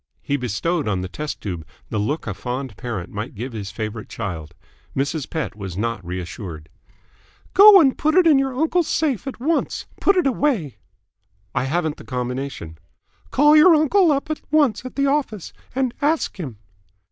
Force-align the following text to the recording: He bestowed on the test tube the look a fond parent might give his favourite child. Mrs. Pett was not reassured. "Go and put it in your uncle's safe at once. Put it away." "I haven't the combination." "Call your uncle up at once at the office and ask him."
He 0.23 0.35
bestowed 0.35 0.87
on 0.87 1.01
the 1.01 1.07
test 1.07 1.41
tube 1.41 1.63
the 1.91 1.99
look 1.99 2.25
a 2.25 2.33
fond 2.33 2.75
parent 2.75 3.11
might 3.11 3.35
give 3.35 3.53
his 3.53 3.69
favourite 3.69 4.09
child. 4.09 4.55
Mrs. 4.95 5.29
Pett 5.29 5.55
was 5.55 5.77
not 5.77 6.03
reassured. 6.03 6.69
"Go 7.53 7.79
and 7.79 7.95
put 7.95 8.15
it 8.15 8.25
in 8.25 8.39
your 8.39 8.59
uncle's 8.59 8.87
safe 8.87 9.27
at 9.27 9.39
once. 9.39 9.85
Put 9.99 10.17
it 10.17 10.25
away." 10.25 10.77
"I 11.53 11.65
haven't 11.65 11.97
the 11.97 12.03
combination." 12.03 12.79
"Call 13.29 13.55
your 13.55 13.75
uncle 13.75 14.11
up 14.11 14.31
at 14.31 14.41
once 14.49 14.83
at 14.85 14.95
the 14.95 15.05
office 15.05 15.53
and 15.75 15.93
ask 16.01 16.39
him." 16.39 16.57